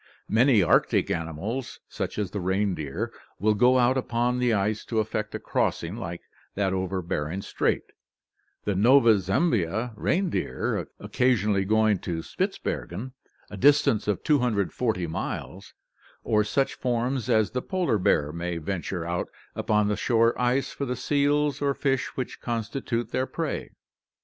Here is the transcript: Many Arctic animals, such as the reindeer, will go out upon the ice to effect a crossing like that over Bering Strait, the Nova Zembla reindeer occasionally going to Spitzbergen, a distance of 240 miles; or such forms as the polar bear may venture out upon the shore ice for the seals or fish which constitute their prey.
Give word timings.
Many 0.27 0.63
Arctic 0.63 1.11
animals, 1.11 1.79
such 1.87 2.17
as 2.17 2.31
the 2.31 2.39
reindeer, 2.41 3.13
will 3.37 3.53
go 3.53 3.77
out 3.77 3.99
upon 3.99 4.39
the 4.39 4.51
ice 4.51 4.83
to 4.85 4.97
effect 4.97 5.35
a 5.35 5.39
crossing 5.39 5.95
like 5.95 6.21
that 6.55 6.73
over 6.73 7.03
Bering 7.03 7.43
Strait, 7.43 7.83
the 8.63 8.73
Nova 8.73 9.19
Zembla 9.19 9.93
reindeer 9.95 10.87
occasionally 10.99 11.65
going 11.65 11.99
to 11.99 12.23
Spitzbergen, 12.23 13.11
a 13.51 13.57
distance 13.57 14.07
of 14.07 14.23
240 14.23 15.05
miles; 15.05 15.75
or 16.23 16.43
such 16.43 16.73
forms 16.73 17.29
as 17.29 17.51
the 17.51 17.61
polar 17.61 17.99
bear 17.99 18.31
may 18.33 18.57
venture 18.57 19.05
out 19.05 19.29
upon 19.55 19.87
the 19.87 19.95
shore 19.95 20.33
ice 20.41 20.71
for 20.71 20.85
the 20.87 20.95
seals 20.95 21.61
or 21.61 21.75
fish 21.75 22.07
which 22.17 22.41
constitute 22.41 23.11
their 23.11 23.27
prey. 23.27 23.69